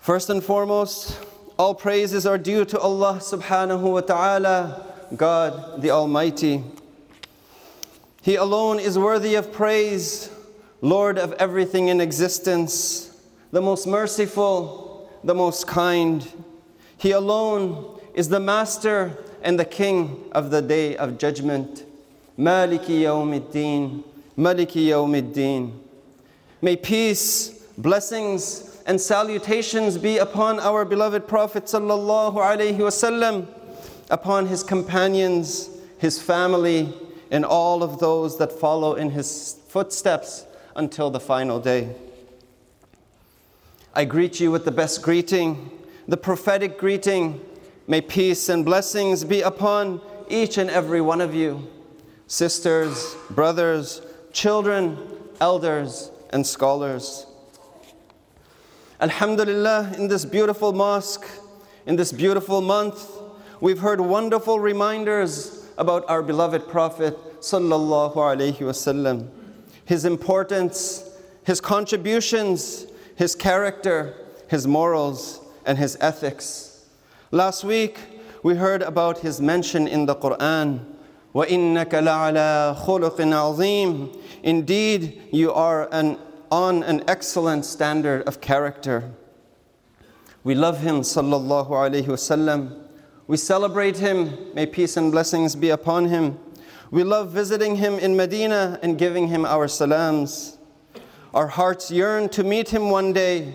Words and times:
First 0.00 0.30
and 0.30 0.42
foremost, 0.42 1.20
all 1.58 1.74
praises 1.74 2.24
are 2.24 2.38
due 2.38 2.64
to 2.64 2.80
Allah 2.80 3.18
subhanahu 3.20 3.82
wa 3.82 4.00
ta'ala, 4.00 4.86
God 5.14 5.82
the 5.82 5.90
Almighty. 5.90 6.64
He 8.22 8.36
alone 8.36 8.80
is 8.80 8.98
worthy 8.98 9.34
of 9.34 9.52
praise, 9.52 10.30
Lord 10.80 11.18
of 11.18 11.34
everything 11.34 11.88
in 11.88 12.00
existence, 12.00 13.14
the 13.50 13.60
most 13.60 13.86
merciful, 13.86 15.10
the 15.22 15.34
most 15.34 15.66
kind. 15.66 16.26
He 16.96 17.10
alone 17.10 18.00
is 18.14 18.30
the 18.30 18.40
master 18.40 19.18
and 19.42 19.60
the 19.60 19.66
king 19.66 20.30
of 20.32 20.50
the 20.50 20.62
day 20.62 20.96
of 20.96 21.18
judgment. 21.18 21.84
Maliki 22.38 23.02
yawmiddin, 23.02 24.02
Maliki 24.38 24.86
yawmiddin. 24.86 25.78
May 26.62 26.76
peace, 26.76 27.50
blessings, 27.76 28.69
and 28.86 29.00
salutations 29.00 29.98
be 29.98 30.18
upon 30.18 30.58
our 30.60 30.84
beloved 30.84 31.28
Prophet 31.28 31.64
sallallahu 31.64 32.34
alaihi 32.34 32.78
wasallam, 32.78 33.46
upon 34.10 34.46
his 34.46 34.62
companions, 34.62 35.70
his 35.98 36.20
family, 36.20 36.92
and 37.30 37.44
all 37.44 37.82
of 37.82 37.98
those 38.00 38.38
that 38.38 38.52
follow 38.52 38.94
in 38.94 39.10
his 39.10 39.56
footsteps 39.68 40.44
until 40.74 41.10
the 41.10 41.20
final 41.20 41.60
day. 41.60 41.94
I 43.94 44.04
greet 44.04 44.40
you 44.40 44.50
with 44.50 44.64
the 44.64 44.70
best 44.70 45.02
greeting, 45.02 45.70
the 46.06 46.16
prophetic 46.16 46.78
greeting. 46.78 47.40
May 47.86 48.00
peace 48.00 48.48
and 48.48 48.64
blessings 48.64 49.24
be 49.24 49.42
upon 49.42 50.00
each 50.28 50.58
and 50.58 50.70
every 50.70 51.00
one 51.00 51.20
of 51.20 51.34
you, 51.34 51.68
sisters, 52.28 53.16
brothers, 53.30 54.00
children, 54.32 54.96
elders, 55.40 56.10
and 56.30 56.46
scholars. 56.46 57.26
Alhamdulillah, 59.01 59.93
in 59.97 60.07
this 60.07 60.25
beautiful 60.25 60.71
mosque, 60.71 61.25
in 61.85 61.95
this 61.95 62.11
beautiful 62.11 62.61
month, 62.61 63.09
we've 63.59 63.79
heard 63.79 63.99
wonderful 63.99 64.59
reminders 64.59 65.65
about 65.77 66.09
our 66.09 66.23
beloved 66.23 66.67
Prophet 66.67 67.17
sallallahu 67.41 68.15
alaihi 68.15 68.57
wasallam, 68.57 69.27
his 69.85 70.05
importance, 70.05 71.09
his 71.43 71.61
contributions, 71.61 72.87
his 73.15 73.35
character, 73.35 74.13
his 74.47 74.65
morals, 74.65 75.41
and 75.65 75.77
his 75.77 75.97
ethics. 75.99 76.85
Last 77.31 77.63
week, 77.63 77.99
we 78.43 78.55
heard 78.55 78.81
about 78.81 79.19
his 79.19 79.41
mention 79.41 79.87
in 79.87 80.05
the 80.05 80.15
Quran. 80.15 80.85
وَإِنَّكَ 81.33 81.89
لَعَلَى 81.89 82.77
خُلُقٍ 82.85 83.17
عَظِيمٍ 83.17 84.17
Indeed, 84.43 85.21
you 85.31 85.51
are 85.51 85.89
an, 85.91 86.17
on 86.50 86.82
an 86.82 87.04
excellent 87.06 87.64
standard 87.64 88.22
of 88.22 88.40
character. 88.40 89.10
We 90.42 90.54
love 90.54 90.80
him, 90.80 91.00
sallallahu 91.00 91.68
alaihi 91.68 92.06
wasallam. 92.06 92.86
We 93.26 93.36
celebrate 93.36 93.98
him. 93.98 94.52
May 94.54 94.66
peace 94.66 94.96
and 94.96 95.12
blessings 95.12 95.54
be 95.54 95.70
upon 95.70 96.06
him. 96.06 96.38
We 96.90 97.04
love 97.04 97.30
visiting 97.30 97.76
him 97.76 97.94
in 97.98 98.16
Medina 98.16 98.78
and 98.82 98.98
giving 98.98 99.28
him 99.28 99.44
our 99.44 99.68
salams. 99.68 100.58
Our 101.32 101.46
hearts 101.46 101.90
yearn 101.90 102.28
to 102.30 102.42
meet 102.42 102.70
him 102.70 102.90
one 102.90 103.12
day, 103.12 103.54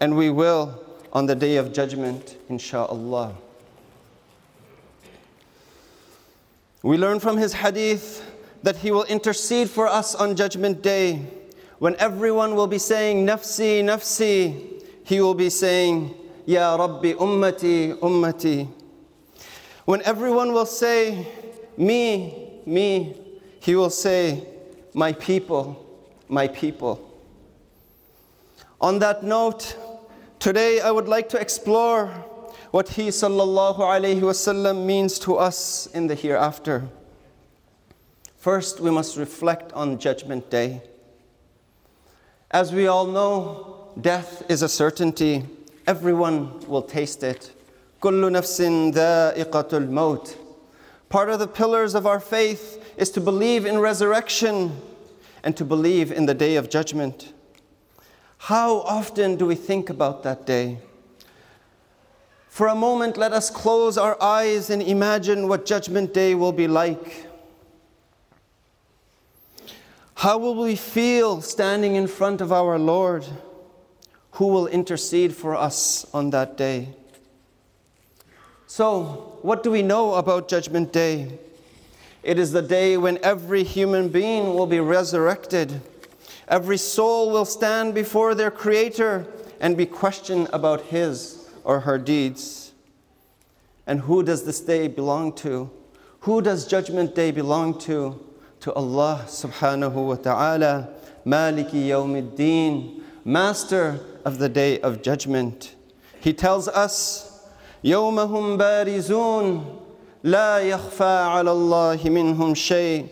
and 0.00 0.16
we 0.16 0.30
will 0.30 0.82
on 1.12 1.26
the 1.26 1.36
day 1.36 1.56
of 1.56 1.72
judgment, 1.72 2.36
insha'Allah. 2.50 3.34
We 6.82 6.96
learn 6.96 7.20
from 7.20 7.36
his 7.36 7.52
hadith 7.52 8.28
that 8.64 8.78
he 8.78 8.90
will 8.90 9.04
intercede 9.04 9.70
for 9.70 9.86
us 9.86 10.16
on 10.16 10.34
judgment 10.34 10.82
day. 10.82 11.26
When 11.82 11.96
everyone 11.96 12.54
will 12.54 12.68
be 12.68 12.78
saying, 12.78 13.26
Nafsi, 13.26 13.82
Nafsi, 13.82 14.84
he 15.02 15.20
will 15.20 15.34
be 15.34 15.50
saying, 15.50 16.14
Ya 16.46 16.76
Rabbi, 16.76 17.14
Ummati, 17.14 17.98
Ummati. 17.98 18.68
When 19.84 20.00
everyone 20.02 20.52
will 20.52 20.64
say, 20.64 21.26
Me, 21.76 22.60
me, 22.64 23.16
he 23.58 23.74
will 23.74 23.90
say, 23.90 24.46
My 24.94 25.12
people, 25.12 25.84
my 26.28 26.46
people. 26.46 27.02
On 28.80 29.00
that 29.00 29.24
note, 29.24 29.76
today 30.38 30.78
I 30.78 30.92
would 30.92 31.08
like 31.08 31.28
to 31.30 31.40
explore 31.40 32.06
what 32.70 32.90
he 32.90 33.08
sallallahu 33.08 33.80
alaihi 33.80 34.20
wasallam 34.20 34.86
means 34.86 35.18
to 35.18 35.34
us 35.34 35.86
in 35.86 36.06
the 36.06 36.14
hereafter. 36.14 36.88
First, 38.36 38.78
we 38.78 38.92
must 38.92 39.16
reflect 39.16 39.72
on 39.72 39.98
Judgment 39.98 40.48
Day. 40.48 40.82
As 42.51 42.73
we 42.73 42.87
all 42.87 43.05
know, 43.05 43.89
death 43.99 44.43
is 44.49 44.61
a 44.61 44.69
certainty. 44.69 45.45
Everyone 45.85 46.59
will 46.67 46.81
taste 46.81 47.23
it. 47.23 47.51
كل 48.01 48.31
نفس 48.31 48.61
ذائقة 48.93 49.69
الموت. 49.71 50.35
Part 51.09 51.29
of 51.29 51.39
the 51.39 51.47
pillars 51.47 51.95
of 51.95 52.05
our 52.05 52.19
faith 52.19 52.93
is 52.97 53.09
to 53.11 53.21
believe 53.21 53.65
in 53.65 53.79
resurrection 53.79 54.81
and 55.43 55.55
to 55.55 55.63
believe 55.63 56.11
in 56.11 56.25
the 56.25 56.33
day 56.33 56.55
of 56.55 56.69
judgment. 56.69 57.33
How 58.37 58.81
often 58.81 59.35
do 59.35 59.45
we 59.45 59.55
think 59.55 59.89
about 59.89 60.23
that 60.23 60.45
day? 60.45 60.79
For 62.49 62.67
a 62.67 62.75
moment, 62.75 63.17
let 63.17 63.33
us 63.33 63.49
close 63.49 63.97
our 63.97 64.21
eyes 64.21 64.69
and 64.69 64.81
imagine 64.81 65.47
what 65.47 65.65
Judgment 65.65 66.13
Day 66.13 66.33
will 66.33 66.51
be 66.51 66.67
like. 66.67 67.27
How 70.22 70.38
will 70.38 70.54
we 70.54 70.76
feel 70.76 71.42
standing 71.42 71.96
in 71.96 72.06
front 72.06 72.40
of 72.40 72.52
our 72.52 72.78
Lord, 72.78 73.26
who 74.38 74.46
will 74.46 74.68
intercede 74.68 75.34
for 75.34 75.56
us 75.56 76.06
on 76.14 76.30
that 76.30 76.56
day? 76.56 76.90
So, 78.68 79.40
what 79.42 79.64
do 79.64 79.72
we 79.72 79.82
know 79.82 80.14
about 80.14 80.46
Judgment 80.46 80.92
Day? 80.92 81.40
It 82.22 82.38
is 82.38 82.52
the 82.52 82.62
day 82.62 82.96
when 82.96 83.18
every 83.24 83.64
human 83.64 84.10
being 84.10 84.54
will 84.54 84.68
be 84.68 84.78
resurrected. 84.78 85.80
Every 86.46 86.78
soul 86.78 87.32
will 87.32 87.44
stand 87.44 87.92
before 87.92 88.36
their 88.36 88.52
Creator 88.52 89.26
and 89.58 89.76
be 89.76 89.86
questioned 89.86 90.48
about 90.52 90.82
his 90.82 91.50
or 91.64 91.80
her 91.80 91.98
deeds. 91.98 92.70
And 93.88 94.02
who 94.02 94.22
does 94.22 94.44
this 94.44 94.60
day 94.60 94.86
belong 94.86 95.32
to? 95.38 95.68
Who 96.20 96.40
does 96.40 96.64
Judgment 96.64 97.16
Day 97.16 97.32
belong 97.32 97.76
to? 97.80 98.24
To 98.61 98.73
Allah 98.73 99.23
subhanahu 99.27 99.93
wa 100.07 100.15
ta'ala, 100.15 100.89
Maliki 101.25 101.87
yawmiddin, 101.89 103.01
Master 103.23 103.99
of 104.25 104.39
the 104.39 104.49
Day 104.49 104.79
of 104.79 105.01
Judgment. 105.01 105.75
He 106.19 106.33
tells 106.33 106.67
us, 106.67 107.27
يومهم 107.83 108.57
بارزون 108.57 109.65
لا 110.23 110.57
يخفى 110.59 111.03
على 111.03 111.51
الله 111.51 111.99
منهم 112.09 112.55
شيء 112.55 113.07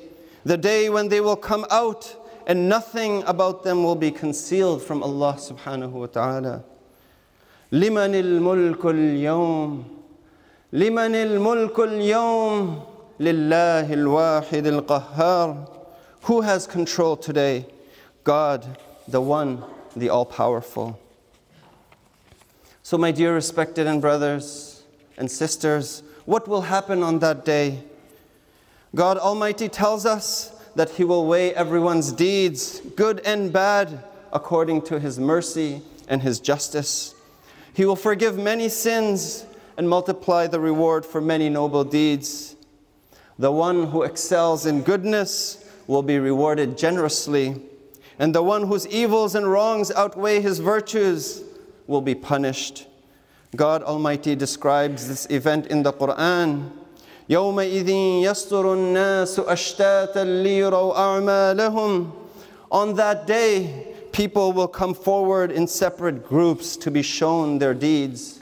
The 0.45 0.57
day 0.57 0.89
when 0.89 1.09
they 1.09 1.21
will 1.21 1.35
come 1.35 1.65
out 1.71 2.15
and 2.47 2.69
nothing 2.69 3.23
about 3.23 3.63
them 3.63 3.83
will 3.83 3.95
be 3.95 4.11
concealed 4.11 4.81
from 4.81 5.01
Allah 5.03 5.35
subhanahu 5.39 5.91
wa 5.91 6.05
ta'ala. 6.07 6.63
لمن 7.71 8.15
الملك 8.15 8.85
اليوم 8.85 9.83
لمن 10.73 11.15
الملك 11.15 11.79
اليوم 11.79 12.79
لله 13.19 13.93
الواحد 13.93 14.67
القهار 14.67 15.67
Who 16.23 16.41
has 16.41 16.65
control 16.65 17.15
today? 17.15 17.67
God, 18.23 18.79
the 19.07 19.21
one, 19.21 19.63
the 19.95 20.09
all 20.09 20.25
powerful. 20.25 20.99
So, 22.81 22.97
my 22.97 23.11
dear 23.11 23.33
respected 23.33 23.85
and 23.85 24.01
brothers 24.01 24.83
and 25.17 25.29
sisters, 25.29 26.01
what 26.25 26.47
will 26.47 26.61
happen 26.61 27.03
on 27.03 27.19
that 27.19 27.45
day? 27.45 27.83
God 28.95 29.17
Almighty 29.17 29.69
tells 29.69 30.05
us 30.05 30.51
that 30.75 30.91
He 30.91 31.03
will 31.03 31.27
weigh 31.27 31.53
everyone's 31.53 32.11
deeds, 32.11 32.79
good 32.95 33.21
and 33.25 33.53
bad, 33.53 34.03
according 34.33 34.81
to 34.83 34.99
His 34.99 35.19
mercy 35.19 35.81
and 36.07 36.21
His 36.21 36.39
justice. 36.39 37.13
He 37.73 37.85
will 37.85 37.95
forgive 37.95 38.37
many 38.37 38.69
sins 38.69 39.45
and 39.77 39.89
multiply 39.89 40.47
the 40.47 40.59
reward 40.59 41.05
for 41.05 41.21
many 41.21 41.49
noble 41.49 41.83
deeds. 41.83 42.55
The 43.39 43.51
one 43.51 43.87
who 43.87 44.03
excels 44.03 44.65
in 44.65 44.81
goodness 44.81 45.63
will 45.87 46.03
be 46.03 46.19
rewarded 46.19 46.77
generously, 46.77 47.61
and 48.17 48.33
the 48.33 48.41
one 48.43 48.67
whose 48.67 48.87
evils 48.87 49.35
and 49.35 49.51
wrongs 49.51 49.91
outweigh 49.91 50.41
his 50.41 50.59
virtues 50.59 51.43
will 51.87 52.01
be 52.01 52.15
punished. 52.15 52.87
God 53.55 53.83
Almighty 53.83 54.35
describes 54.35 55.07
this 55.07 55.27
event 55.29 55.67
in 55.67 55.83
the 55.83 55.93
Quran. 55.93 56.71
يومئذ 57.29 57.89
يصدر 58.23 58.73
الناس 58.73 59.39
أشتاتا 59.39 60.23
ليروا 60.43 60.95
أعمالهم 60.95 62.11
On 62.71 62.93
that 62.95 63.25
day, 63.25 63.93
people 64.11 64.53
will 64.53 64.67
come 64.67 64.93
forward 64.93 65.51
in 65.51 65.67
separate 65.67 66.27
groups 66.27 66.75
to 66.77 66.91
be 66.91 67.01
shown 67.01 67.59
their 67.59 67.73
deeds. 67.73 68.38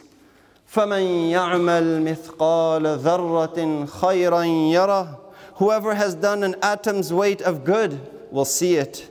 فَمَنْ 0.67 1.31
يَعْمَلْ 1.31 2.01
مِثْقَالَ 2.03 2.99
ذَرَّةٍ 2.99 3.87
خَيْرًا 3.87 4.43
يَرَهُ 4.71 5.19
Whoever 5.55 5.93
has 5.93 6.15
done 6.15 6.43
an 6.43 6.55
atom's 6.61 7.13
weight 7.13 7.41
of 7.41 7.63
good 7.63 7.99
will 8.31 8.45
see 8.45 8.75
it. 8.75 9.09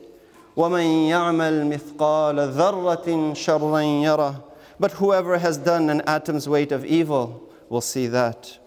وَمَنْ 0.56 1.08
يَعْمَلْ 1.08 1.78
مِثْقَالَ 1.78 2.52
ذَرَّةٍ 2.52 3.34
شَرًّا 3.34 4.02
يَرَهُ 4.02 4.42
but 4.82 4.92
whoever 4.92 5.38
has 5.38 5.58
done 5.58 5.88
an 5.90 6.02
atom's 6.08 6.48
weight 6.48 6.72
of 6.72 6.84
evil 6.84 7.48
will 7.68 7.80
see 7.80 8.08
that. 8.08 8.58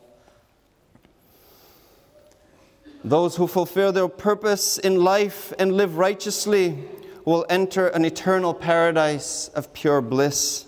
Those 3.04 3.36
who 3.36 3.48
fulfill 3.48 3.92
their 3.92 4.08
purpose 4.08 4.78
in 4.78 5.04
life 5.04 5.52
and 5.60 5.74
live 5.74 5.98
righteously 5.98 6.86
will 7.26 7.46
enter 7.50 7.88
an 7.88 8.06
eternal 8.06 8.54
paradise 8.54 9.50
of 9.50 9.74
pure 9.74 10.00
bliss. 10.00 10.68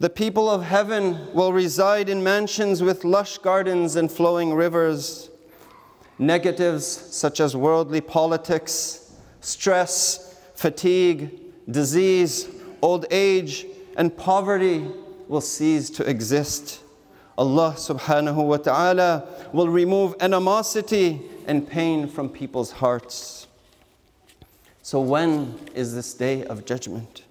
The 0.00 0.10
people 0.10 0.48
of 0.48 0.62
heaven 0.62 1.32
will 1.34 1.52
reside 1.52 2.08
in 2.08 2.22
mansions 2.22 2.82
with 2.82 3.04
lush 3.04 3.38
gardens 3.38 3.96
and 3.96 4.10
flowing 4.10 4.54
rivers. 4.54 5.28
Negatives 6.20 6.86
such 6.86 7.40
as 7.40 7.56
worldly 7.56 8.00
politics, 8.00 9.12
stress, 9.40 10.38
fatigue, 10.54 11.40
disease, 11.68 12.48
old 12.80 13.06
age, 13.10 13.66
and 13.96 14.16
poverty 14.16 14.86
will 15.26 15.40
cease 15.40 15.90
to 15.90 16.08
exist. 16.08 16.80
Allah 17.36 17.74
subhanahu 17.76 18.46
wa 18.46 18.56
ta'ala 18.56 19.28
will 19.52 19.68
remove 19.68 20.14
animosity 20.20 21.20
and 21.46 21.68
pain 21.68 22.08
from 22.08 22.28
people's 22.28 22.70
hearts. 22.70 23.48
So, 24.82 25.00
when 25.00 25.58
is 25.74 25.94
this 25.94 26.14
day 26.14 26.44
of 26.44 26.64
judgment? 26.64 27.22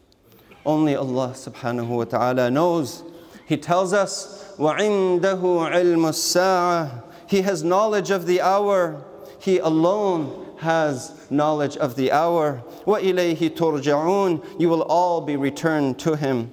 Only 0.67 0.95
Allah 0.95 1.33
subhanahu 1.35 1.89
wa 1.89 2.05
ta'ala 2.05 2.51
knows. 2.51 3.03
He 3.47 3.57
tells 3.57 3.93
us, 3.93 4.55
وَعِنْدَهُ 4.59 5.21
عِلْمُ 5.21 5.97
السَّاعَةِ 5.97 7.03
He 7.27 7.43
has 7.43 7.65
knowledge 7.65 8.11
of 8.11 8.27
the 8.27 8.41
hour. 8.41 9.05
He 9.41 9.59
alone 9.59 10.57
has 10.59 11.31
knowledge 11.31 11.77
of 11.77 11.97
the 11.97 12.13
hour. 12.13 12.63
وَإِلَيْهِ 12.87 13.51
تُرْجَعُونَ 13.51 14.61
You 14.61 14.69
will 14.69 14.83
all 14.83 15.21
be 15.21 15.37
returned 15.37 15.99
to 16.01 16.17
Him. 16.17 16.53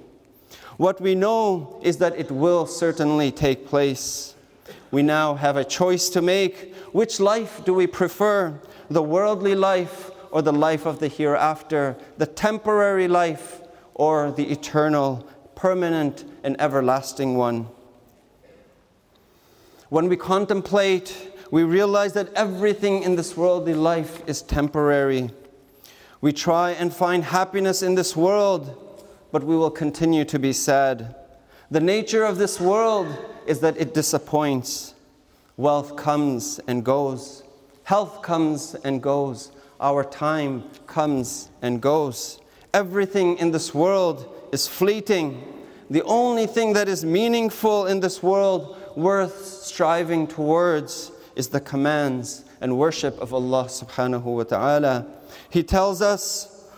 What 0.76 1.00
we 1.00 1.14
know 1.14 1.78
is 1.82 1.98
that 1.98 2.18
it 2.18 2.30
will 2.30 2.66
certainly 2.66 3.30
take 3.30 3.66
place. 3.66 4.34
We 4.90 5.02
now 5.02 5.34
have 5.34 5.56
a 5.56 5.64
choice 5.64 6.08
to 6.10 6.22
make. 6.22 6.74
Which 6.92 7.20
life 7.20 7.64
do 7.64 7.74
we 7.74 7.86
prefer? 7.86 8.58
The 8.90 9.02
worldly 9.02 9.54
life 9.54 10.10
or 10.32 10.42
the 10.42 10.52
life 10.52 10.86
of 10.86 10.98
the 10.98 11.08
hereafter? 11.08 11.96
The 12.18 12.26
temporary 12.26 13.06
life 13.06 13.60
or 13.95 14.31
the 14.31 14.51
eternal, 14.51 15.27
permanent, 15.55 16.25
and 16.43 16.59
everlasting 16.61 17.35
one. 17.35 17.67
When 19.89 20.09
we 20.09 20.17
contemplate, 20.17 21.31
we 21.49 21.63
realize 21.63 22.13
that 22.13 22.33
everything 22.33 23.03
in 23.03 23.15
this 23.15 23.37
worldly 23.37 23.73
life 23.73 24.21
is 24.27 24.41
temporary. 24.41 25.31
We 26.21 26.33
try 26.33 26.71
and 26.71 26.93
find 26.93 27.23
happiness 27.23 27.81
in 27.81 27.95
this 27.95 28.15
world, 28.15 29.05
but 29.31 29.43
we 29.43 29.55
will 29.55 29.71
continue 29.71 30.25
to 30.25 30.37
be 30.37 30.51
sad. 30.51 31.15
The 31.71 31.79
nature 31.79 32.25
of 32.25 32.37
this 32.37 32.59
world 32.59 33.07
is 33.47 33.59
that 33.61 33.77
it 33.77 33.93
disappoints. 33.93 34.93
Wealth 35.55 35.95
comes 35.95 36.59
and 36.67 36.83
goes, 36.83 37.43
health 37.83 38.21
comes 38.21 38.75
and 38.83 39.01
goes, 39.01 39.51
our 39.79 40.03
time 40.03 40.63
comes 40.85 41.49
and 41.61 41.81
goes. 41.81 42.41
Everything 42.74 43.38
in 43.38 43.50
this 43.50 43.74
world 43.74 44.32
is 44.52 44.68
fleeting. 44.68 45.42
The 45.90 46.02
only 46.04 46.46
thing 46.46 46.72
that 46.74 46.88
is 46.88 47.04
meaningful 47.04 47.86
in 47.86 48.00
this 48.00 48.22
world, 48.22 48.76
worth 48.96 49.44
striving 49.44 50.26
towards, 50.26 51.10
is 51.34 51.48
the 51.48 51.60
commands 51.60 52.44
and 52.60 52.78
worship 52.78 53.18
of 53.18 53.34
Allah 53.34 53.64
subhanahu 53.64 54.22
wa 54.22 54.44
ta'ala. 54.44 55.06
He 55.48 55.62
tells 55.62 56.02
us, 56.02 56.68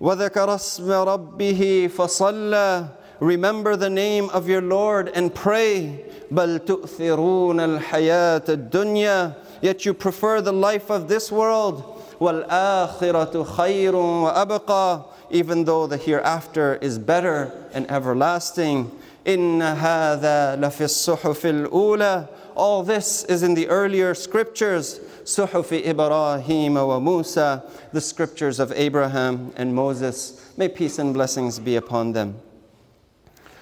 وَذَكَرَ 0.00 0.30
اسْمَ 0.30 0.86
رَبِّهِ 0.86 1.90
فَصَلَّى 1.90 2.90
Remember 3.20 3.76
the 3.76 3.90
name 3.90 4.30
of 4.30 4.48
your 4.48 4.62
Lord 4.62 5.08
and 5.08 5.34
pray. 5.34 6.04
بَلْ 6.32 6.60
تُؤْثِرُونَ 6.60 7.80
الْحَيَاةَ 7.80 8.70
الدُّنْيَا 8.70 9.36
Yet 9.60 9.84
you 9.84 9.92
prefer 9.92 10.40
the 10.40 10.52
life 10.52 10.90
of 10.90 11.08
this 11.08 11.30
world. 11.30 12.02
وَالْآخِرَةُ 12.20 13.44
خَيْرٌ 13.46 13.92
وَأَبْقَى 13.92 15.04
even 15.29 15.65
though 15.65 15.87
the 15.87 15.97
hereafter 15.97 16.75
is 16.75 16.99
better 16.99 17.51
and 17.73 17.89
everlasting. 17.89 18.91
in 19.25 19.59
هَذَا 19.59 20.57
لَفِي 20.59 20.85
الصُّحُفِ 20.85 21.67
الْأُولَى 21.69 22.27
All 22.55 22.83
this 22.83 23.23
is 23.25 23.41
in 23.43 23.55
the 23.55 23.67
earlier 23.67 24.13
scriptures, 24.13 24.99
Suhuf 25.23 25.71
Ibrahim 25.71 26.75
wa 26.75 26.99
Musa, 26.99 27.63
The 27.91 28.01
scriptures 28.01 28.59
of 28.59 28.71
Abraham 28.73 29.51
and 29.55 29.73
Moses. 29.73 30.53
May 30.55 30.69
peace 30.69 30.99
and 30.99 31.13
blessings 31.13 31.59
be 31.59 31.75
upon 31.75 32.13
them. 32.13 32.35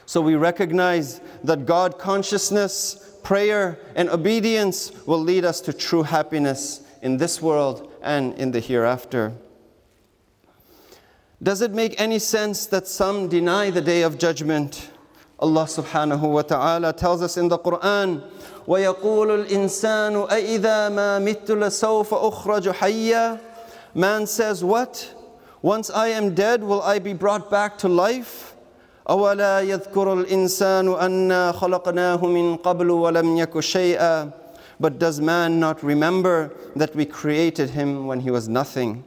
So 0.06 0.20
we 0.20 0.36
recognize 0.36 1.22
that 1.44 1.66
God 1.66 1.98
consciousness, 1.98 3.18
prayer, 3.24 3.80
and 3.96 4.10
obedience 4.10 4.92
will 5.06 5.22
lead 5.22 5.46
us 5.46 5.62
to 5.62 5.74
true 5.74 6.04
happiness 6.04 6.82
in 7.02 7.18
this 7.18 7.42
world 7.42 7.92
and 8.02 8.34
in 8.38 8.52
the 8.52 8.60
hereafter. 8.60 9.34
Does 11.43 11.63
it 11.63 11.71
make 11.71 12.01
any 12.01 12.19
sense 12.19 12.67
that 12.67 12.89
some 12.89 13.29
deny 13.29 13.71
the 13.71 13.81
day 13.81 14.03
of 14.03 14.19
judgment? 14.19 14.91
Allah 15.39 15.65
subhanahu 15.65 16.33
wa 16.33 16.43
ta'ala 16.43 16.93
tells 16.93 17.23
us 17.23 17.37
in 17.37 17.47
the 17.47 17.59
Quran, 17.59 18.23
وَيَقُولُ 18.67 19.47
الْإِنسَانُ 19.47 20.29
أَإِذَا 20.29 20.91
مَا 20.91 21.23
مِتُّ 21.23 21.47
لَسَوْفَ 21.47 22.09
أُخْرَجُ 22.09 22.73
حَيًّا 22.75 23.41
Man 23.95 24.27
says, 24.27 24.65
what? 24.65 25.15
Once 25.63 25.91
I 25.91 26.09
am 26.09 26.35
dead, 26.35 26.65
will 26.65 26.83
I 26.83 26.99
be 26.99 27.13
brought 27.13 27.51
back 27.51 27.79
to 27.79 27.89
life? 27.89 28.57
أَوَلَا 29.09 29.63
يَذْكُرُ 29.63 30.27
الْإِنسَانُ 30.27 30.99
أَنَّا 30.99 31.53
خَلَقْنَاهُ 31.55 32.21
مِن 32.21 32.59
قَبْلُ 32.59 32.91
وَلَمْ 32.91 33.37
يَكُ 33.47 33.53
شَيْئًا 33.53 34.33
But 34.81 34.99
does 34.99 35.21
man 35.21 35.61
not 35.61 35.85
remember 35.85 36.53
that 36.75 36.97
we 36.97 37.07
created 37.07 37.71
him 37.71 38.09
when 38.09 38.21
he 38.21 38.33
was 38.33 38.49
nothing? 38.49 39.05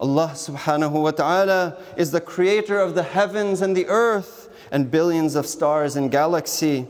Allah 0.00 0.32
subhanahu 0.34 1.02
wa 1.02 1.10
ta'ala 1.12 1.78
is 1.96 2.10
the 2.10 2.20
creator 2.20 2.78
of 2.80 2.94
the 2.94 3.02
heavens 3.02 3.62
and 3.62 3.76
the 3.76 3.86
earth 3.86 4.50
and 4.70 4.90
billions 4.90 5.36
of 5.36 5.46
stars 5.46 5.96
and 5.96 6.10
galaxy. 6.10 6.86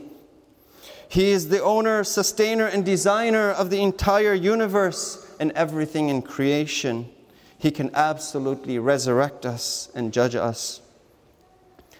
He 1.07 1.29
is 1.29 1.49
the 1.49 1.61
owner, 1.61 2.03
sustainer, 2.03 2.65
and 2.65 2.83
designer 2.83 3.51
of 3.51 3.69
the 3.69 3.81
entire 3.81 4.33
universe 4.33 5.33
and 5.39 5.51
everything 5.51 6.09
in 6.09 6.23
creation. 6.23 7.09
He 7.57 7.71
can 7.71 7.91
absolutely 7.93 8.79
resurrect 8.79 9.45
us 9.45 9.89
and 9.93 10.11
judge 10.11 10.35
us. 10.35 10.81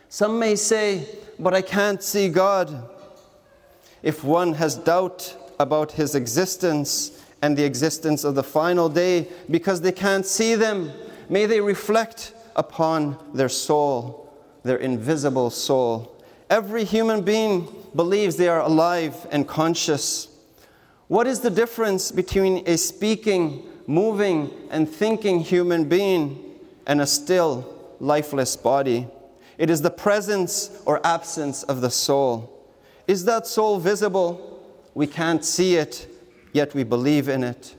Some 0.10 0.40
may 0.40 0.56
say, 0.56 1.08
but 1.38 1.54
I 1.54 1.62
can't 1.62 2.02
see 2.02 2.30
God. 2.30 2.90
If 4.02 4.24
one 4.24 4.54
has 4.54 4.76
doubt 4.76 5.36
about 5.60 5.94
his 5.94 6.16
existence 6.16 7.22
and 7.46 7.56
the 7.56 7.64
existence 7.64 8.24
of 8.24 8.34
the 8.34 8.44
final 8.44 8.90
day 8.90 9.28
because 9.52 9.82
they 9.82 9.92
can't 9.92 10.26
see 10.26 10.56
them, 10.56 10.92
May 11.30 11.46
they 11.46 11.62
reflect 11.62 12.34
upon 12.56 13.18
their 13.34 13.50
soul, 13.50 14.32
their 14.64 14.78
invisible 14.78 15.50
soul. 15.50 16.24
Every 16.50 16.84
human 16.84 17.22
being 17.22 17.68
believes 17.96 18.36
they 18.36 18.48
are 18.48 18.62
alive 18.62 19.28
and 19.32 19.48
conscious. 19.48 20.28
What 21.08 21.28
is 21.28 21.40
the 21.40 21.50
difference 21.50 22.12
between 22.12 22.68
a 22.68 22.78
speaking, 22.78 23.64
moving, 23.88 24.52
and 24.70 24.88
thinking 24.88 25.40
human 25.40 25.90
being 25.90 26.60
and 26.86 27.02
a 27.02 27.08
still, 27.08 27.96
lifeless 28.00 28.56
body? 28.56 29.08
It 29.58 29.70
is 29.70 29.82
the 29.82 29.90
presence 29.90 30.82
or 30.86 31.06
absence 31.06 31.64
of 31.64 31.82
the 31.82 31.90
soul. 31.90 32.52
Is 33.08 33.26
that 33.26 33.48
soul 33.48 33.80
visible? 33.80 34.62
We 34.94 35.08
can't 35.08 35.44
see 35.44 35.76
it, 35.76 36.08
yet 36.55 36.75
we 36.75 36.85
believe 36.85 37.29
in 37.29 37.45
it. 37.45 37.75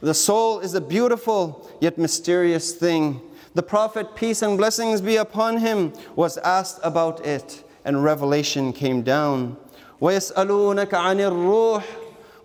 The 0.00 0.14
soul 0.14 0.60
is 0.60 0.74
a 0.74 0.80
beautiful 0.80 1.70
yet 1.80 1.98
mysterious 1.98 2.72
thing. 2.72 3.20
The 3.54 3.62
Prophet, 3.62 4.14
peace 4.14 4.42
and 4.42 4.56
blessings 4.56 5.00
be 5.00 5.16
upon 5.16 5.58
him, 5.58 5.92
was 6.14 6.38
asked 6.38 6.80
about 6.82 7.26
it, 7.26 7.64
and 7.84 8.02
revelation 8.04 8.72
came 8.72 9.02
down. 9.02 9.56
ويسألونك 10.00 10.94
عن 10.94 11.20
الروح 11.20 11.84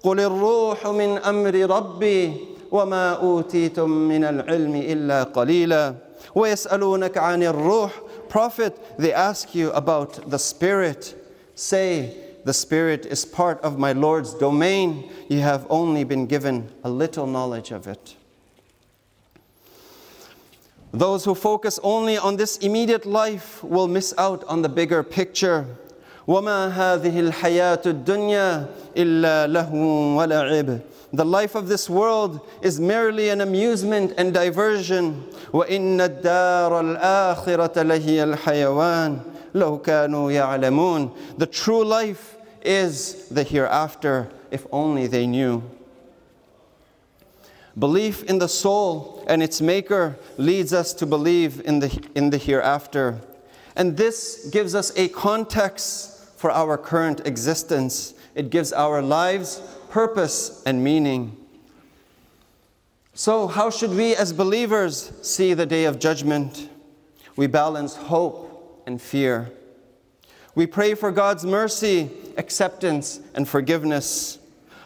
قل 0.03 0.19
الروح 0.19 0.87
من 0.87 1.17
أمر 1.17 1.55
ربي 1.55 2.33
وما 2.71 3.13
أوتيتم 3.13 3.89
من 3.89 4.23
العلم 4.23 4.75
إلا 4.75 5.23
قليلا 5.23 5.95
ويسألونك 6.35 7.17
عن 7.17 7.43
الروح 7.43 7.91
Prophet, 8.27 8.97
they 8.99 9.13
ask 9.13 9.55
you 9.55 9.71
about 9.71 10.29
the 10.29 10.37
Spirit. 10.39 11.15
Say, 11.55 12.28
the 12.45 12.53
Spirit 12.53 13.05
is 13.07 13.25
part 13.25 13.59
of 13.61 13.79
my 13.79 13.91
Lord's 13.91 14.33
domain. 14.33 15.09
You 15.29 15.39
have 15.39 15.65
only 15.69 16.03
been 16.03 16.27
given 16.27 16.69
a 16.83 16.89
little 16.89 17.25
knowledge 17.25 17.71
of 17.71 17.87
it. 17.87 18.15
Those 20.93 21.25
who 21.25 21.35
focus 21.35 21.79
only 21.83 22.17
on 22.17 22.37
this 22.37 22.57
immediate 22.57 23.05
life 23.05 23.63
will 23.63 23.87
miss 23.87 24.13
out 24.17 24.43
on 24.45 24.61
the 24.61 24.69
bigger 24.69 25.03
picture. 25.03 25.65
وما 26.27 26.69
هذه 26.69 27.19
الحياة 27.19 27.81
الدنيا 27.85 28.65
إلا 28.97 29.47
لهو 29.47 30.17
ولعب 30.17 30.79
The 31.13 31.25
life 31.25 31.55
of 31.55 31.67
this 31.67 31.89
world 31.89 32.41
is 32.61 32.79
merely 32.79 33.29
an 33.29 33.41
amusement 33.41 34.13
and 34.17 34.33
diversion. 34.33 35.23
وإن 35.53 36.01
الدار 36.01 36.79
الآخرة 36.79 37.81
لهي 37.81 38.23
الحيوان 38.23 39.19
لو 39.53 39.81
كانوا 39.81 40.31
يعلمون. 40.31 41.11
The 41.37 41.45
true 41.45 41.83
life 41.83 42.35
is 42.63 43.29
the 43.29 43.43
hereafter, 43.43 44.29
if 44.51 44.65
only 44.71 45.07
they 45.07 45.27
knew. 45.27 45.63
Belief 47.77 48.23
in 48.23 48.39
the 48.39 48.47
soul 48.47 49.23
and 49.27 49.43
its 49.43 49.61
maker 49.61 50.17
leads 50.37 50.71
us 50.71 50.93
to 50.93 51.05
believe 51.05 51.61
in 51.65 51.79
the, 51.79 52.03
in 52.15 52.29
the 52.29 52.37
hereafter. 52.37 53.19
And 53.75 53.97
this 53.97 54.47
gives 54.51 54.73
us 54.73 54.97
a 54.97 55.09
context 55.09 56.37
for 56.37 56.51
our 56.51 56.77
current 56.77 57.27
existence. 57.27 58.13
It 58.33 58.49
gives 58.49 58.71
our 58.71 59.01
lives 59.01 59.61
purpose 59.89 60.63
and 60.65 60.83
meaning. 60.83 61.35
So, 63.13 63.47
how 63.47 63.69
should 63.69 63.91
we 63.91 64.15
as 64.15 64.33
believers 64.33 65.11
see 65.21 65.53
the 65.53 65.65
day 65.65 65.85
of 65.85 65.99
judgment? 65.99 66.69
We 67.35 67.47
balance 67.47 67.95
hope 67.95 68.48
and 68.90 69.00
fear. 69.00 69.52
We 70.56 70.66
pray 70.66 70.94
for 70.94 71.12
God's 71.12 71.46
mercy, 71.46 72.10
acceptance, 72.36 73.20
and 73.36 73.48
forgiveness. 73.48 74.40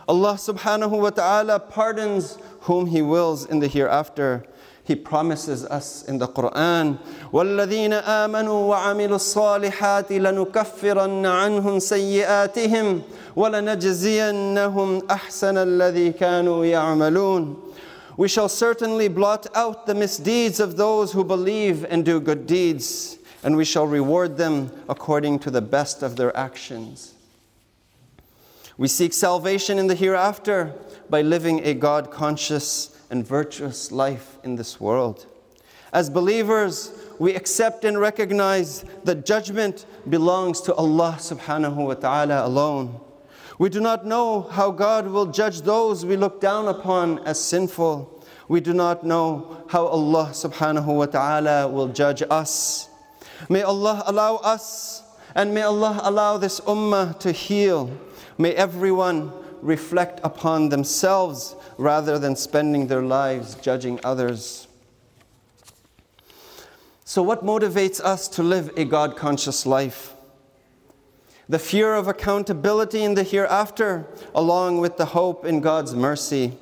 Allah 0.07 0.35
subhanahu 0.35 1.01
wa 1.01 1.09
ta'ala 1.09 1.59
pardons 1.59 2.37
whom 2.61 2.85
He 2.85 3.01
wills 3.01 3.47
in 3.47 3.61
the 3.61 3.67
hereafter. 3.67 4.45
He 4.85 4.95
promises 4.95 5.65
us 5.65 6.05
in 6.05 6.19
the 6.19 6.29
Quran, 6.29 6.99
وَالَّذِينَ 7.33 8.03
آمَنُوا 8.03 8.69
وَعَمِلُوا 8.69 9.17
الصَّالِحَاتِ 9.17 10.13
لَنُكَفِّرَنَّ 10.13 11.25
عَنْهُمْ 11.25 11.79
سَيِّئَاتِهِمْ 11.81 13.03
وَلَنَجْزِيَنَّهُمْ 13.35 15.07
أَحْسَنَ 15.09 15.57
الَّذِي 15.57 16.13
كَانُوا 16.13 16.67
يَعْمَلُونَ 16.67 17.57
We 18.19 18.29
shall 18.29 18.51
certainly 18.51 19.09
blot 19.09 19.47
out 19.57 19.87
the 19.87 19.95
misdeeds 19.95 20.61
of 20.61 20.77
those 20.77 21.13
who 21.13 21.25
believe 21.25 21.87
and 21.89 22.05
do 22.05 22.21
good 22.21 22.47
deeds 22.47 23.17
and 23.45 23.57
we 23.57 23.65
shall 23.65 23.87
reward 23.87 24.39
them 24.39 24.73
according 24.89 25.39
to 25.41 25.51
the 25.51 25.61
best 25.61 26.03
of 26.03 26.17
their 26.17 26.35
actions. 26.37 27.13
We 28.77 28.89
seek 28.89 29.13
salvation 29.13 29.79
in 29.79 29.87
the 29.87 29.95
hereafter 29.95 30.75
by 31.09 31.21
living 31.23 31.61
a 31.65 31.75
God 31.75 32.11
conscious 32.11 32.99
and 33.11 33.25
virtuous 33.25 33.93
life 33.93 34.39
in 34.43 34.57
this 34.57 34.81
world. 34.81 35.27
As 35.93 36.11
believers, 36.11 36.93
we 37.21 37.35
accept 37.35 37.85
and 37.85 38.01
recognize 38.01 38.85
that 39.05 39.25
judgment 39.27 39.87
belongs 40.09 40.61
to 40.63 40.75
Allah 40.75 41.17
subhanahu 41.21 41.77
wa 41.77 41.95
ta'ala 41.95 42.45
alone. 42.45 42.99
We 43.59 43.69
do 43.69 43.79
not 43.79 44.05
know 44.05 44.41
how 44.41 44.73
God 44.73 45.07
will 45.07 45.27
judge 45.27 45.61
those 45.61 46.05
we 46.05 46.17
look 46.17 46.41
down 46.41 46.67
upon 46.67 47.21
as 47.21 47.41
sinful. 47.41 48.25
We 48.49 48.61
do 48.61 48.75
not 48.75 49.05
know 49.05 49.65
how 49.69 49.87
Allah 49.87 50.31
subhanahu 50.33 50.87
wa 50.87 51.07
ta'ala 51.07 51.69
will 51.69 51.89
judge 51.89 52.23
us. 52.29 52.89
May 53.49 53.63
Allah 53.63 54.03
allow 54.07 54.37
us 54.37 55.03
and 55.35 55.53
may 55.53 55.63
Allah 55.63 56.01
allow 56.03 56.39
this 56.39 56.61
ummah 56.61 57.19
to 57.21 57.33
heal. 57.33 57.91
May 58.39 58.55
everyone 58.55 59.33
reflect 59.61 60.21
upon 60.23 60.69
themselves 60.69 61.57
rather 61.79 62.19
than 62.19 62.37
spending 62.37 62.87
their 62.87 63.03
lives 63.03 63.55
judging 63.57 63.99
others. 64.05 64.69
So, 67.05 67.23
what 67.23 67.45
motivates 67.45 68.01
us 68.01 68.29
to 68.29 68.43
live 68.43 68.71
a 68.77 68.85
God 68.85 69.17
conscious 69.17 69.67
life? 69.67 70.15
The 71.49 71.59
fear 71.59 71.95
of 71.95 72.09
accountability 72.09 73.03
in 73.03 73.15
the 73.15 73.23
hereafter, 73.23 74.07
along 74.35 74.79
with 74.79 74.97
the 74.97 75.07
hope 75.07 75.45
in 75.45 75.61
God's 75.61 75.95
mercy. 75.95 76.57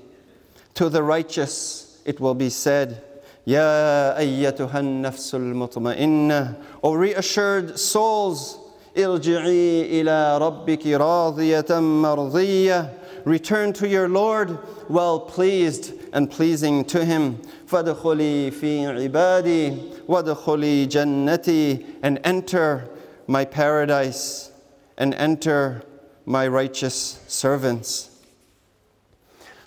To 0.75 0.89
the 0.89 1.03
righteous, 1.03 2.01
it 2.05 2.19
will 2.19 2.35
be 2.35 2.51
said, 2.51 3.05
Ya 3.46 4.14
ayyatuhan 4.18 5.02
nafsul 5.02 5.54
mutma'inna, 5.54 6.56
O 6.84 6.94
reassured 6.94 7.80
souls, 7.80 8.60
irji'i 8.96 10.00
ila 10.00 10.40
rabbiki 10.40 10.98
radiyatan 10.98 11.84
mardiyah. 11.84 12.90
Return 13.26 13.74
to 13.74 13.88
your 13.88 14.08
Lord, 14.08 14.58
well 14.90 15.20
pleased 15.20 15.94
and 16.14 16.32
pleasing 16.32 16.86
to 16.86 17.04
Him. 17.04 17.42
فَادْخُلِي 17.68 18.54
فِي 18.54 19.10
عِبَادِي 19.10 20.06
وَادْخُلِي 20.08 20.88
جَنَّتِي 20.88 21.86
And 22.04 22.20
enter 22.24 22.90
my 23.28 23.44
paradise 23.44 24.52
and 24.98 25.14
enter 25.14 25.84
my 26.26 26.48
righteous 26.48 27.24
servants. 27.28 28.10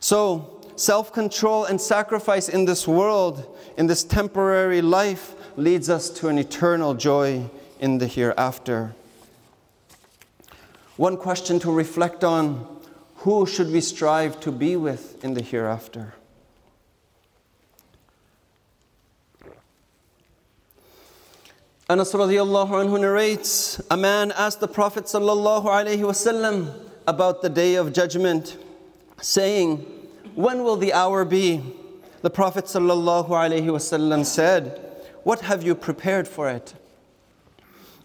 So, 0.00 0.62
self 0.76 1.12
control 1.12 1.66
and 1.66 1.78
sacrifice 1.80 2.48
in 2.48 2.64
this 2.64 2.88
world, 2.88 3.53
in 3.77 3.87
this 3.87 4.03
temporary 4.03 4.81
life, 4.81 5.33
leads 5.57 5.89
us 5.89 6.09
to 6.09 6.27
an 6.27 6.37
eternal 6.37 6.93
joy 6.93 7.49
in 7.79 7.97
the 7.97 8.07
hereafter. 8.07 8.93
One 10.97 11.17
question 11.17 11.59
to 11.59 11.71
reflect 11.71 12.23
on 12.23 12.65
who 13.17 13.45
should 13.45 13.71
we 13.71 13.81
strive 13.81 14.39
to 14.41 14.51
be 14.51 14.75
with 14.75 15.23
in 15.23 15.33
the 15.33 15.41
hereafter? 15.41 16.13
Anas 21.87 22.13
radiallahu 22.13 22.69
anhu 22.69 22.99
narrates, 22.99 23.79
a 23.91 23.97
man 23.97 24.31
asked 24.31 24.59
the 24.59 24.67
Prophet 24.67 25.05
sallallahu 25.05 26.73
about 27.07 27.41
the 27.41 27.49
day 27.49 27.75
of 27.75 27.93
judgment, 27.93 28.57
saying, 29.21 29.77
When 30.33 30.63
will 30.63 30.77
the 30.77 30.93
hour 30.93 31.23
be? 31.25 31.61
The 32.25 32.31
Prophet 32.31 32.65
wasallam 32.65 34.25
said, 34.25 34.81
What 35.21 35.41
have 35.41 35.61
you 35.61 35.75
prepared 35.75 36.27
for 36.27 36.49
it? 36.49 36.73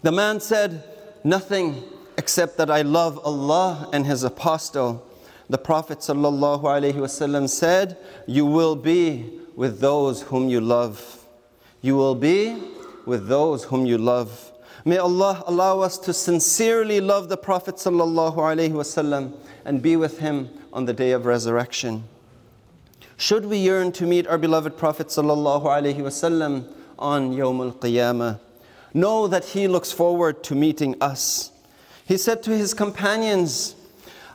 The 0.03 0.11
man 0.11 0.39
said, 0.39 0.83
Nothing 1.23 1.81
except 2.19 2.57
that 2.59 2.69
I 2.69 2.83
love 2.83 3.17
Allah 3.25 3.89
and 3.91 4.05
His 4.05 4.23
apostle 4.23 5.03
the 5.49 5.57
Prophet 5.57 5.97
ﷺ 5.99 7.49
said, 7.49 7.97
You 8.27 8.45
will 8.45 8.75
be 8.75 9.39
with 9.55 9.79
those 9.79 10.21
whom 10.21 10.47
you 10.49 10.61
love. 10.61 11.25
You 11.81 11.97
will 11.97 12.15
be 12.15 12.61
with 13.07 13.27
those 13.27 13.65
whom 13.65 13.85
you 13.87 13.97
love. 13.97 14.51
May 14.85 14.97
Allah 14.97 15.43
allow 15.47 15.79
us 15.79 15.97
to 15.97 16.13
sincerely 16.13 17.01
love 17.01 17.27
the 17.27 17.37
Prophet 17.37 17.75
ﷺ 17.75 19.33
and 19.65 19.81
be 19.81 19.95
with 19.97 20.19
him 20.19 20.49
on 20.71 20.85
the 20.85 20.93
day 20.93 21.11
of 21.11 21.25
resurrection. 21.25 22.05
Should 23.21 23.45
we 23.45 23.57
yearn 23.57 23.91
to 23.91 24.07
meet 24.07 24.25
our 24.25 24.39
beloved 24.39 24.77
Prophet 24.77 25.09
ﷺ 25.09 26.73
on 26.97 27.31
Yawm 27.31 27.59
al 27.59 27.71
Qiyamah, 27.73 28.39
know 28.95 29.27
that 29.27 29.45
he 29.45 29.67
looks 29.67 29.91
forward 29.91 30.43
to 30.45 30.55
meeting 30.55 30.95
us. 30.99 31.51
He 32.03 32.17
said 32.17 32.41
to 32.41 32.57
his 32.57 32.73
companions, 32.73 33.75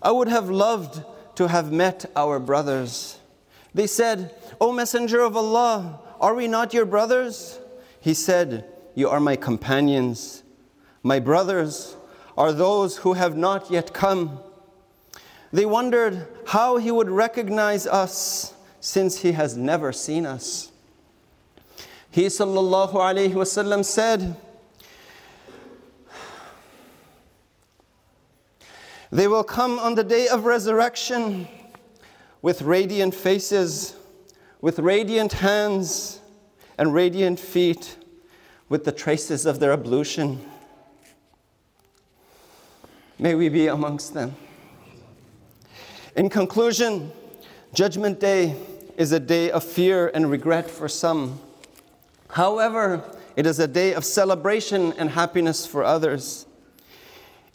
I 0.00 0.12
would 0.12 0.28
have 0.28 0.49
loved 0.49 1.02
to 1.35 1.49
have 1.49 1.73
met 1.73 2.05
our 2.14 2.38
brothers. 2.38 3.19
They 3.75 3.88
said, 3.88 4.33
O 4.61 4.71
Messenger 4.71 5.21
of 5.23 5.37
Allah, 5.37 5.99
are 6.21 6.37
we 6.37 6.47
not 6.47 6.73
your 6.73 6.87
brothers? 6.87 7.59
He 8.00 8.14
said, 8.14 8.66
You 8.95 9.09
are 9.09 9.19
my 9.19 9.35
companions. 9.35 10.45
My 11.02 11.19
brothers 11.19 11.97
are 12.38 12.52
those 12.52 12.99
who 12.99 13.14
have 13.14 13.37
not 13.37 13.69
yet 13.69 13.93
come. 13.93 14.38
They 15.52 15.66
wondered 15.66 16.28
how 16.47 16.76
he 16.76 16.93
would 16.93 17.11
recognize 17.11 17.88
us 17.88 18.52
since 18.87 19.23
he 19.23 19.33
has 19.33 19.57
never 19.57 19.93
seen 19.93 20.25
us. 20.25 20.71
He 22.09 22.26
sallallahu 22.26 22.93
alayhi 22.93 23.33
wasallam 23.33 23.85
said, 23.85 24.37
They 29.11 29.26
will 29.26 29.43
come 29.43 29.81
on 29.81 29.97
the 29.97 30.05
day 30.05 30.28
of 30.28 30.45
resurrection 30.45 31.49
with 32.43 32.62
radiant 32.62 33.12
faces, 33.12 33.97
with 34.61 34.78
radiant 34.78 35.33
hands, 35.33 36.21
and 36.78 36.95
radiant 36.95 37.40
feet, 37.40 37.97
with 38.69 38.85
the 38.85 38.93
traces 38.93 39.47
of 39.47 39.59
their 39.59 39.73
ablution. 39.73 40.49
May 43.19 43.35
we 43.35 43.49
be 43.49 43.66
amongst 43.66 44.14
them. 44.14 44.37
In 46.14 46.31
conclusion, 46.31 47.11
Judgment 47.75 48.21
Day 48.21 48.55
is 48.98 49.12
a 49.12 49.20
day 49.20 49.50
of 49.51 49.63
fear 49.63 50.12
and 50.13 50.30
regret 50.30 50.70
for 50.70 50.88
some. 50.88 51.39
However, 52.30 53.03
it 53.36 53.46
is 53.46 53.60
a 53.60 53.68
day 53.68 53.94
of 53.94 54.06
celebration 54.06 54.94
and 54.94 55.10
happiness 55.10 55.65
for 55.65 55.84
others. 55.84 56.46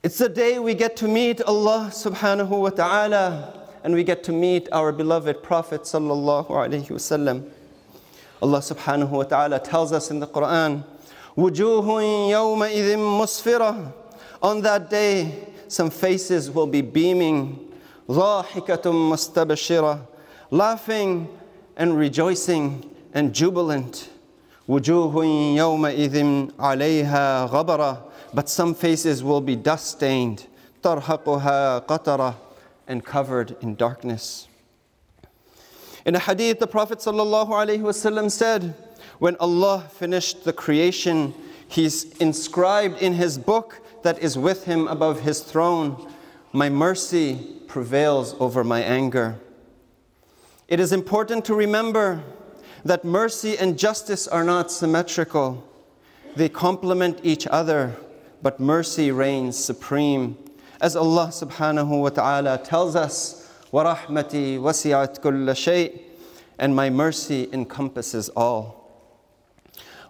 It's 0.02 0.18
the 0.18 0.28
day 0.28 0.58
we 0.58 0.74
get 0.74 0.96
to 0.98 1.08
meet 1.08 1.40
Allah 1.42 1.90
subhanahu 1.92 2.48
wa 2.48 2.70
ta'ala 2.70 3.68
and 3.84 3.94
we 3.94 4.04
get 4.04 4.24
to 4.24 4.32
meet 4.32 4.68
our 4.72 4.92
beloved 4.92 5.42
Prophet 5.42 5.82
sallallahu 5.82 6.48
alayhi 6.48 6.88
wasallam. 6.88 7.48
Allah 8.42 8.58
subhanahu 8.58 9.10
wa 9.10 9.22
ta'ala 9.22 9.58
tells 9.58 9.92
us 9.92 10.10
in 10.10 10.20
the 10.20 10.26
Quran, 10.26 10.84
وُجُوهٌ 11.36 11.86
يَوْمَئِذٍ 12.30 12.96
مُسْفِرَةٌ 12.96 13.92
On 14.42 14.60
that 14.62 14.90
day, 14.90 15.48
some 15.68 15.90
faces 15.90 16.50
will 16.50 16.66
be 16.66 16.80
beaming, 16.82 17.72
ضَاحِكَةٌ 18.08 18.82
مُسْتَبَشِرَةٌ 18.82 20.06
Laughing 20.50 21.28
and 21.76 21.96
rejoicing 21.96 22.90
and 23.12 23.34
jubilant. 23.34 24.10
وُجُوهٌ 24.68 25.12
يَوْمَئِذٍ 25.56 26.52
عَلَيْهَا 26.56 27.48
غَبَرَةٌ 27.50 28.06
but 28.36 28.50
some 28.50 28.74
faces 28.74 29.24
will 29.24 29.40
be 29.40 29.56
dust 29.56 29.86
stained, 29.86 30.46
ترهقها 30.82 31.86
قطرة, 31.86 32.34
and 32.86 33.02
covered 33.02 33.56
in 33.62 33.74
darkness. 33.74 34.46
In 36.04 36.14
a 36.14 36.18
hadith, 36.18 36.58
the 36.58 36.66
Prophet 36.66 36.98
ﷺ 36.98 38.30
said, 38.30 38.74
When 39.18 39.36
Allah 39.36 39.88
finished 39.90 40.44
the 40.44 40.52
creation, 40.52 41.32
He's 41.66 42.04
inscribed 42.18 43.00
in 43.00 43.14
His 43.14 43.38
book 43.38 43.80
that 44.02 44.18
is 44.18 44.36
with 44.36 44.64
Him 44.66 44.86
above 44.86 45.20
His 45.20 45.40
throne, 45.40 46.12
My 46.52 46.68
mercy 46.68 47.38
prevails 47.66 48.36
over 48.38 48.62
my 48.62 48.82
anger. 48.82 49.40
It 50.70 50.80
is 50.80 50.92
important 50.92 51.44
to 51.44 51.54
remember 51.54 52.22
that 52.84 53.04
mercy 53.04 53.56
and 53.56 53.78
justice 53.78 54.26
are 54.26 54.44
not 54.44 54.70
symmetrical. 54.70 55.62
They 56.34 56.48
complement 56.48 57.20
each 57.22 57.46
other, 57.46 57.96
but 58.42 58.60
mercy 58.60 59.10
reigns 59.10 59.56
supreme. 59.56 60.36
As 60.80 60.96
Allah 60.96 61.28
subhanahu 61.28 62.02
wa 62.02 62.08
ta'ala 62.10 62.58
tells 62.58 62.96
us, 62.96 63.50
وَرَحْمَتِي 63.72 64.58
وَسِعَتْ 64.58 65.20
كُلَّ 65.20 65.46
شَيْءٍ 65.50 66.00
And 66.58 66.74
my 66.74 66.90
mercy 66.90 67.48
encompasses 67.52 68.28
all. 68.30 68.76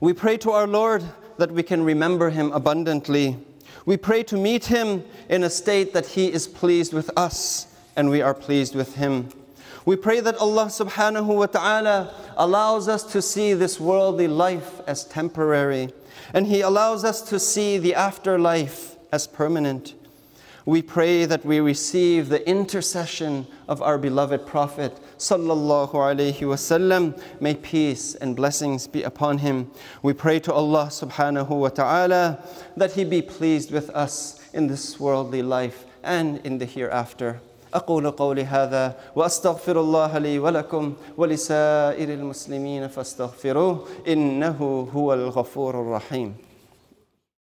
We 0.00 0.12
pray 0.12 0.36
to 0.38 0.50
our 0.52 0.66
Lord 0.66 1.04
that 1.38 1.50
we 1.50 1.62
can 1.62 1.82
remember 1.84 2.30
Him 2.30 2.52
abundantly. 2.52 3.38
We 3.84 3.96
pray 3.96 4.22
to 4.24 4.36
meet 4.36 4.66
Him 4.66 5.04
in 5.28 5.44
a 5.44 5.50
state 5.50 5.92
that 5.92 6.06
He 6.06 6.32
is 6.32 6.46
pleased 6.46 6.92
with 6.92 7.10
us 7.16 7.66
and 7.94 8.10
we 8.10 8.20
are 8.20 8.34
pleased 8.34 8.74
with 8.74 8.96
Him. 8.96 9.28
We 9.85 9.95
pray 9.95 10.19
that 10.19 10.37
Allah 10.37 10.65
subhanahu 10.65 11.25
wa 11.25 11.47
ta'ala 11.47 12.13
allows 12.37 12.87
us 12.87 13.03
to 13.11 13.21
see 13.21 13.53
this 13.53 13.79
worldly 13.79 14.27
life 14.27 14.81
as 14.87 15.05
temporary, 15.05 15.91
and 16.33 16.47
He 16.47 16.61
allows 16.61 17.03
us 17.03 17.21
to 17.23 17.39
see 17.39 17.77
the 17.77 17.95
afterlife 17.95 18.95
as 19.11 19.27
permanent. 19.27 19.95
We 20.65 20.83
pray 20.83 21.25
that 21.25 21.43
we 21.43 21.59
receive 21.59 22.29
the 22.29 22.47
intercession 22.47 23.47
of 23.67 23.81
our 23.81 23.97
beloved 23.97 24.45
Prophet 24.45 24.95
sallallahu 25.17 25.93
alaihi 25.93 26.37
wasallam. 26.41 27.19
May 27.41 27.55
peace 27.55 28.13
and 28.13 28.35
blessings 28.35 28.85
be 28.85 29.01
upon 29.01 29.39
him. 29.39 29.71
We 30.03 30.13
pray 30.13 30.39
to 30.41 30.53
Allah 30.53 30.87
subhanahu 30.91 31.49
wa 31.49 31.69
ta'ala 31.69 32.43
that 32.77 32.91
He 32.91 33.03
be 33.03 33.23
pleased 33.23 33.71
with 33.71 33.89
us 33.89 34.39
in 34.53 34.67
this 34.67 34.99
worldly 34.99 35.41
life 35.41 35.85
and 36.03 36.37
in 36.45 36.59
the 36.59 36.65
hereafter. 36.65 37.41
أقول 37.73 38.11
قولي 38.11 38.43
هذا 38.43 38.95
وأستغفر 39.15 39.79
الله 39.79 40.17
لي 40.17 40.39
ولكم 40.39 40.93
ولسائر 41.17 42.13
المسلمين 42.13 42.87
فاستغفروه 42.87 43.79
إنه 44.07 44.87
هو 44.93 45.13
الغفور 45.13 45.81
الرحيم. 45.81 46.35